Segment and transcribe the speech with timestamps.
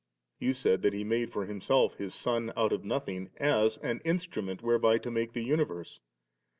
[0.39, 4.63] You said that He made for Himself His Son out of nothing, as an instrument
[4.63, 5.99] whereby to make the universe.